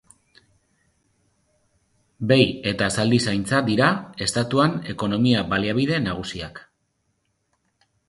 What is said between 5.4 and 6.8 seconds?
baliabide nagusiak.